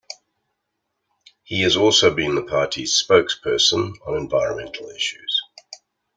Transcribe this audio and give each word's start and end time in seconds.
He 1.43 1.61
has 1.61 1.75
also 1.75 2.11
been 2.11 2.33
the 2.33 2.41
party's 2.41 2.91
spokesperson 3.07 3.91
on 4.07 4.17
environmental 4.17 4.89
issues. 4.89 5.41